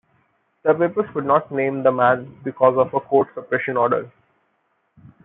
[0.63, 4.11] The papers could not name the man because of a court suppression-order.